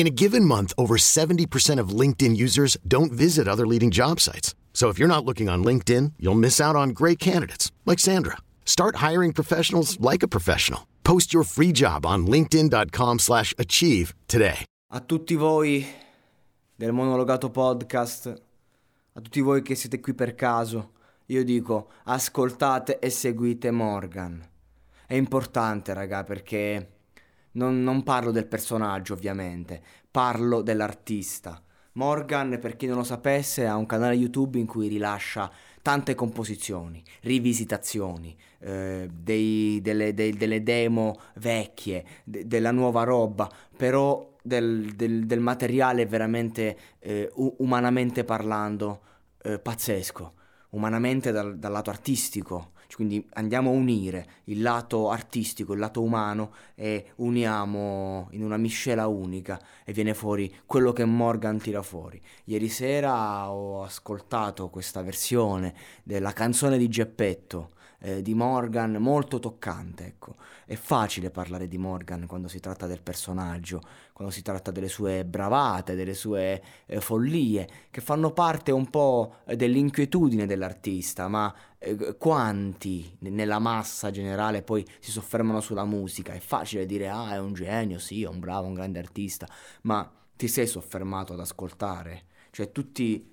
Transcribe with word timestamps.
In 0.00 0.06
a 0.06 0.16
given 0.24 0.46
month, 0.46 0.72
over 0.78 0.96
70% 0.96 1.78
of 1.78 1.90
LinkedIn 1.90 2.34
users 2.34 2.78
don't 2.88 3.12
visit 3.12 3.46
other 3.46 3.66
leading 3.66 3.90
job 3.90 4.18
sites. 4.18 4.54
So 4.72 4.88
if 4.88 4.98
you're 4.98 5.14
not 5.14 5.26
looking 5.26 5.50
on 5.50 5.62
LinkedIn, 5.62 6.14
you'll 6.18 6.38
miss 6.38 6.58
out 6.58 6.74
on 6.74 6.94
great 6.94 7.18
candidates 7.18 7.70
like 7.84 7.98
Sandra. 7.98 8.38
Start 8.64 8.96
hiring 9.06 9.34
professionals 9.34 9.98
like 10.00 10.22
a 10.22 10.26
professional. 10.28 10.86
Post 11.02 11.34
your 11.34 11.44
free 11.44 11.70
job 11.70 12.06
on 12.06 12.26
linkedin.com/achieve 12.26 14.14
today. 14.26 14.64
A 14.94 15.00
tutti 15.00 15.36
voi 15.36 15.84
del 16.74 16.92
monologato 16.92 17.50
podcast, 17.50 18.26
a 19.12 19.20
tutti 19.20 19.42
voi 19.42 19.60
che 19.60 19.74
siete 19.74 20.00
qui 20.00 20.14
per 20.14 20.34
caso, 20.34 20.92
io 21.26 21.44
dico 21.44 21.90
ascoltate 22.04 23.00
e 23.00 23.10
seguite 23.10 23.70
Morgan. 23.70 24.42
È 25.06 25.12
importante, 25.14 25.92
raga, 25.92 26.24
perché 26.24 26.99
non, 27.52 27.82
non 27.82 28.02
parlo 28.02 28.30
del 28.30 28.46
personaggio, 28.46 29.14
ovviamente, 29.14 29.82
parlo 30.10 30.62
dell'artista. 30.62 31.62
Morgan, 31.92 32.58
per 32.60 32.76
chi 32.76 32.86
non 32.86 32.98
lo 32.98 33.04
sapesse, 33.04 33.66
ha 33.66 33.76
un 33.76 33.86
canale 33.86 34.14
YouTube 34.14 34.58
in 34.58 34.66
cui 34.66 34.88
rilascia 34.88 35.50
tante 35.82 36.14
composizioni, 36.14 37.02
rivisitazioni, 37.22 38.36
eh, 38.60 39.08
dei, 39.12 39.80
delle, 39.82 40.14
dei, 40.14 40.32
delle, 40.32 40.62
demo 40.62 41.18
vecchie, 41.36 42.04
de, 42.24 42.46
della 42.46 42.70
nuova 42.70 43.02
roba, 43.02 43.50
però 43.76 44.36
del, 44.42 44.92
del, 44.94 45.26
del 45.26 45.40
materiale 45.40 46.06
veramente 46.06 46.78
eh, 47.00 47.30
umanamente 47.34 48.24
parlando 48.24 49.00
eh, 49.42 49.58
pazzesco, 49.58 50.34
umanamente 50.70 51.32
dal, 51.32 51.58
dal 51.58 51.72
lato 51.72 51.90
artistico, 51.90 52.72
quindi 52.94 53.26
andiamo 53.34 53.70
a 53.70 53.74
unire 53.74 54.26
il 54.44 54.62
lato 54.62 55.10
artistico, 55.10 55.72
il 55.72 55.78
lato 55.78 56.02
umano 56.02 56.52
e 56.74 57.12
uniamo 57.16 58.28
in 58.32 58.44
una 58.44 58.56
miscela 58.56 59.06
unica 59.06 59.60
e 59.84 59.92
viene 59.92 60.14
fuori 60.14 60.54
quello 60.66 60.92
che 60.92 61.04
Morgan 61.04 61.58
tira 61.58 61.82
fuori. 61.82 62.20
Ieri 62.44 62.68
sera 62.68 63.50
ho 63.50 63.82
ascoltato 63.82 64.68
questa 64.68 65.02
versione 65.02 65.74
della 66.02 66.32
canzone 66.32 66.78
di 66.78 66.88
Geppetto 66.88 67.78
eh, 68.00 68.22
di 68.22 68.34
Morgan 68.34 68.92
molto 68.94 69.38
toccante. 69.38 70.06
Ecco. 70.06 70.36
È 70.64 70.74
facile 70.74 71.30
parlare 71.30 71.68
di 71.68 71.78
Morgan 71.78 72.26
quando 72.26 72.48
si 72.48 72.60
tratta 72.60 72.86
del 72.86 73.02
personaggio, 73.02 73.80
quando 74.12 74.32
si 74.32 74.42
tratta 74.42 74.70
delle 74.70 74.88
sue 74.88 75.24
bravate, 75.24 75.94
delle 75.94 76.14
sue 76.14 76.62
eh, 76.86 77.00
follie, 77.00 77.68
che 77.90 78.00
fanno 78.00 78.32
parte 78.32 78.70
un 78.70 78.88
po' 78.88 79.36
dell'inquietudine 79.44 80.46
dell'artista, 80.46 81.28
ma 81.28 81.54
eh, 81.80 82.16
quanti 82.18 83.16
nella 83.20 83.58
massa 83.58 84.10
generale 84.10 84.62
poi 84.62 84.86
si 85.00 85.10
soffermano 85.10 85.60
sulla 85.60 85.84
musica? 85.84 86.32
È 86.34 86.38
facile 86.40 86.86
dire 86.86 87.08
ah 87.08 87.32
è 87.32 87.38
un 87.38 87.54
genio, 87.54 87.98
sì, 87.98 88.22
è 88.22 88.28
un 88.28 88.38
bravo, 88.38 88.66
un 88.66 88.74
grande 88.74 88.98
artista, 88.98 89.48
ma 89.82 90.08
ti 90.36 90.46
sei 90.46 90.66
soffermato 90.66 91.32
ad 91.32 91.40
ascoltare? 91.40 92.24
Cioè 92.50 92.70
tutti 92.70 93.30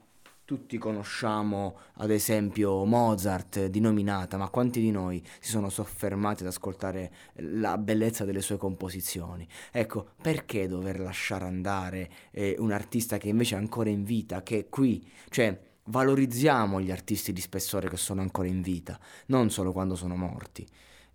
tutti 0.47 0.77
conosciamo 0.77 1.77
ad 1.95 2.09
esempio 2.09 2.85
Mozart 2.85 3.65
di 3.65 3.81
nominata, 3.81 4.37
ma 4.37 4.47
quanti 4.47 4.79
di 4.79 4.91
noi 4.91 5.21
si 5.41 5.49
sono 5.49 5.67
soffermati 5.67 6.43
ad 6.43 6.47
ascoltare 6.47 7.11
la 7.39 7.77
bellezza 7.77 8.23
delle 8.23 8.39
sue 8.39 8.55
composizioni? 8.55 9.45
Ecco, 9.73 10.11
perché 10.21 10.69
dover 10.69 11.01
lasciare 11.01 11.43
andare 11.43 12.09
eh, 12.31 12.55
un 12.59 12.71
artista 12.71 13.17
che 13.17 13.27
invece 13.27 13.55
è 13.55 13.57
ancora 13.57 13.89
in 13.89 14.05
vita, 14.05 14.41
che 14.41 14.59
è 14.59 14.69
qui? 14.69 15.05
Cioè, 15.27 15.59
valorizziamo 15.87 16.79
gli 16.79 16.91
artisti 16.91 17.33
di 17.33 17.41
spessore 17.41 17.89
che 17.89 17.97
sono 17.97 18.21
ancora 18.21 18.47
in 18.47 18.61
vita, 18.61 18.99
non 19.27 19.49
solo 19.49 19.71
quando 19.71 19.95
sono 19.95 20.15
morti. 20.15 20.65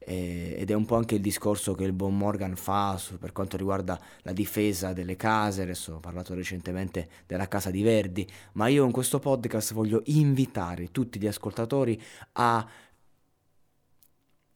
Ed 0.04 0.68
è 0.68 0.74
un 0.74 0.84
po' 0.84 0.96
anche 0.96 1.14
il 1.14 1.20
discorso 1.20 1.74
che 1.74 1.84
il 1.84 1.92
buon 1.92 2.16
Morgan 2.16 2.56
fa 2.56 2.96
su, 2.96 3.18
per 3.18 3.30
quanto 3.30 3.56
riguarda 3.56 4.00
la 4.22 4.32
difesa 4.32 4.92
delle 4.92 5.14
case, 5.14 5.62
adesso 5.62 5.94
ho 5.94 6.00
parlato 6.00 6.34
recentemente 6.34 7.08
della 7.24 7.46
casa 7.46 7.70
di 7.70 7.82
Verdi, 7.82 8.28
ma 8.54 8.66
io 8.66 8.84
in 8.84 8.90
questo 8.90 9.20
podcast 9.20 9.74
voglio 9.74 10.02
invitare 10.06 10.90
tutti 10.90 11.20
gli 11.20 11.28
ascoltatori 11.28 12.02
a 12.32 12.68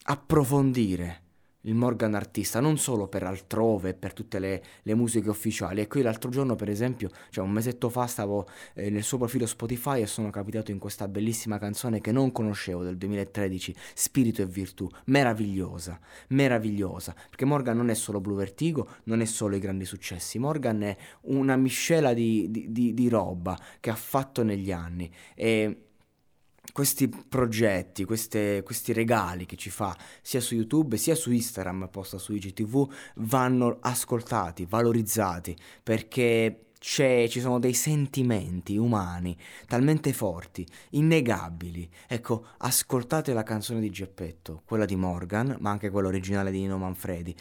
approfondire 0.02 1.25
il 1.66 1.74
Morgan 1.74 2.14
artista, 2.14 2.60
non 2.60 2.78
solo 2.78 3.08
per 3.08 3.22
altrove, 3.22 3.94
per 3.94 4.12
tutte 4.12 4.38
le, 4.38 4.62
le, 4.82 4.94
musiche 4.94 5.28
ufficiali. 5.28 5.80
E 5.80 5.86
qui 5.86 6.02
l'altro 6.02 6.30
giorno, 6.30 6.56
per 6.56 6.68
esempio, 6.68 7.10
cioè 7.30 7.44
un 7.44 7.50
mesetto 7.50 7.88
fa, 7.88 8.06
stavo 8.06 8.46
eh, 8.74 8.90
nel 8.90 9.02
suo 9.02 9.18
profilo 9.18 9.46
Spotify 9.46 10.02
e 10.02 10.06
sono 10.06 10.30
capitato 10.30 10.70
in 10.70 10.78
questa 10.78 11.08
bellissima 11.08 11.58
canzone 11.58 12.00
che 12.00 12.12
non 12.12 12.32
conoscevo 12.32 12.82
del 12.82 12.96
2013, 12.96 13.74
Spirito 13.94 14.42
e 14.42 14.46
Virtù. 14.46 14.88
Meravigliosa, 15.06 15.98
meravigliosa. 16.28 17.14
Perché 17.28 17.44
Morgan 17.44 17.76
non 17.76 17.90
è 17.90 17.94
solo 17.94 18.20
Blue 18.20 18.36
Vertigo, 18.36 18.88
non 19.04 19.20
è 19.20 19.24
solo 19.24 19.56
i 19.56 19.60
grandi 19.60 19.84
successi. 19.84 20.38
Morgan 20.38 20.82
è 20.82 20.96
una 21.22 21.56
miscela 21.56 22.14
di, 22.14 22.50
di, 22.50 22.70
di, 22.70 22.94
di 22.94 23.08
roba 23.08 23.58
che 23.80 23.90
ha 23.90 23.96
fatto 23.96 24.42
negli 24.42 24.70
anni. 24.70 25.10
E 25.34 25.85
questi 26.72 27.08
progetti, 27.08 28.04
queste, 28.04 28.62
questi 28.62 28.92
regali 28.92 29.46
che 29.46 29.56
ci 29.56 29.70
fa 29.70 29.96
sia 30.22 30.40
su 30.40 30.54
YouTube 30.54 30.96
sia 30.96 31.14
su 31.14 31.30
Instagram, 31.30 31.88
posta 31.90 32.18
su 32.18 32.32
IGTV, 32.32 32.90
vanno 33.16 33.78
ascoltati, 33.80 34.66
valorizzati, 34.66 35.56
perché 35.82 36.60
ci 36.78 37.40
sono 37.40 37.58
dei 37.58 37.72
sentimenti 37.74 38.76
umani 38.76 39.36
talmente 39.66 40.12
forti, 40.12 40.64
innegabili. 40.90 41.88
Ecco, 42.06 42.46
ascoltate 42.58 43.32
la 43.32 43.42
canzone 43.42 43.80
di 43.80 43.90
Geppetto, 43.90 44.62
quella 44.64 44.84
di 44.84 44.94
Morgan, 44.94 45.56
ma 45.60 45.70
anche 45.70 45.90
quella 45.90 46.08
originale 46.08 46.50
di 46.50 46.60
Nino 46.60 46.78
Manfredi 46.78 47.34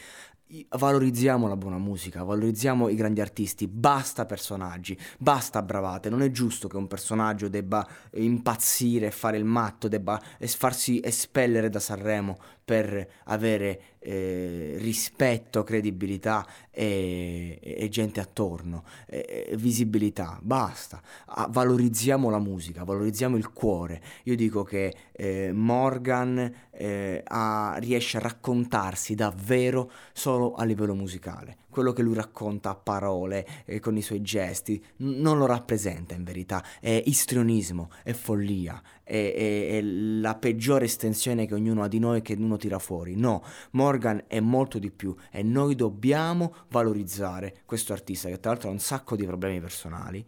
valorizziamo 0.78 1.48
la 1.48 1.58
buona 1.58 1.78
musica, 1.78 2.24
valorizziamo 2.24 2.90
i 2.90 2.96
grandi 2.96 3.22
artisti, 3.22 3.68
basta 3.68 4.26
personaggi, 4.26 4.98
basta 5.18 5.62
bravate, 5.62 6.10
non 6.10 6.22
è 6.22 6.30
giusto 6.30 6.68
che 6.68 6.78
un 6.78 6.88
personaggio 6.88 7.48
debba 7.48 7.86
impazzire, 8.14 9.12
fare 9.12 9.38
il 9.38 9.46
matto, 9.46 9.88
debba 9.88 10.22
farsi 10.40 11.02
espellere 11.04 11.70
da 11.70 11.80
Sanremo 11.80 12.38
per 12.66 13.08
avere 13.26 13.80
eh, 14.00 14.74
rispetto, 14.80 15.64
credibilità 15.64 16.46
e, 16.72 17.60
e 17.62 17.90
gente 17.90 18.20
attorno, 18.20 18.84
e, 19.06 19.48
e 19.52 19.56
visibilità, 19.56 20.40
basta, 20.42 21.00
ah, 21.28 21.48
valorizziamo 21.48 22.32
la 22.32 22.40
musica, 22.40 22.84
valorizziamo 22.84 23.38
il 23.38 23.54
cuore. 23.54 24.02
Io 24.24 24.36
dico 24.36 24.64
che 24.64 24.94
eh, 25.12 25.52
Morgan 25.54 26.54
eh, 26.72 27.22
ha, 27.24 27.76
riesce 27.78 28.18
a 28.18 28.22
raccontarsi 28.22 29.14
davvero 29.14 29.92
solo 30.12 30.56
a 30.56 30.64
livello 30.64 30.96
musicale 30.96 31.58
quello 31.76 31.92
che 31.92 32.04
lui 32.04 32.14
racconta 32.14 32.70
a 32.70 32.76
parole, 32.76 33.46
eh, 33.66 33.82
con 33.82 33.98
i 33.98 34.02
suoi 34.02 34.22
gesti, 34.22 34.82
non 35.00 35.38
lo 35.38 35.46
rappresenta 35.46 36.16
in 36.16 36.24
verità, 36.24 36.64
è 36.80 37.04
istrionismo, 37.06 37.90
è 38.02 38.14
follia, 38.14 38.82
è, 39.04 39.12
è, 39.12 39.68
è, 39.72 39.82
la 39.82 40.36
peggiore 40.36 40.86
estensione 40.86 41.46
che 41.46 41.54
ognuno 41.54 41.84
ha 41.84 41.90
di 41.90 42.00
noi 42.00 42.22
che 42.22 42.38
uno 42.40 42.56
tira 42.56 42.80
fuori. 42.80 43.18
No, 43.18 43.44
Morgan 43.72 44.24
è 44.28 44.40
molto 44.40 44.80
di 44.80 44.90
più 44.90 45.14
e 45.30 45.44
noi 45.44 45.76
dobbiamo 45.76 46.56
valorizzare 46.70 47.64
questo 47.66 47.92
artista 47.92 48.30
che 48.30 48.40
tra 48.40 48.52
l'altro 48.52 48.70
ha 48.70 48.72
un 48.72 48.80
sacco 48.80 49.18
di 49.18 49.26
problemi 49.26 49.60
personali. 49.60 50.26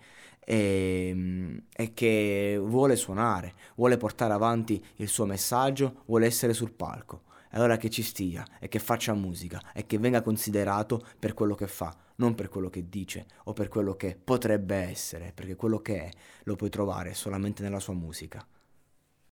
E, 0.49 1.61
e, 1.73 1.93
che 1.93 2.59
vuole 2.61 2.97
suonare, 2.97 3.53
vuole 3.75 3.95
portare 3.95 4.33
avanti 4.33 4.83
il 4.97 5.07
suo 5.07 5.25
messaggio, 5.25 6.03
vuole 6.05 6.25
essere 6.25 6.53
sul 6.53 6.71
palco 6.71 7.23
allora 7.51 7.77
che 7.77 7.89
ci 7.89 8.03
stia 8.03 8.45
e 8.59 8.67
che 8.67 8.79
faccia 8.79 9.13
musica 9.13 9.61
e 9.73 9.85
che 9.85 9.97
venga 9.97 10.21
considerato 10.21 11.05
per 11.17 11.33
quello 11.33 11.55
che 11.55 11.67
fa, 11.67 11.95
non 12.15 12.35
per 12.35 12.49
quello 12.49 12.69
che 12.69 12.89
dice 12.89 13.25
o 13.45 13.53
per 13.53 13.67
quello 13.67 13.95
che 13.95 14.17
potrebbe 14.21 14.75
essere, 14.75 15.31
perché 15.33 15.55
quello 15.55 15.79
che 15.79 16.03
è 16.03 16.09
lo 16.43 16.55
puoi 16.55 16.69
trovare 16.69 17.13
solamente 17.13 17.63
nella 17.63 17.79
sua 17.79 17.93
musica. 17.93 18.45